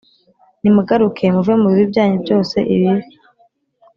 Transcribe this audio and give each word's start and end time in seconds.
Nimugaruke 0.61 1.23
muve 1.35 1.53
mu 1.61 1.67
bibi 1.71 1.85
byanyu 1.91 2.17
byose 2.25 2.57
ibibi 2.73 3.07